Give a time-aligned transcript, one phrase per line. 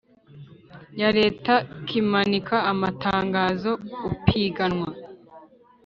[0.99, 1.53] ya Leta
[1.87, 3.71] kimanika amatangazo
[4.09, 4.89] Upiganwa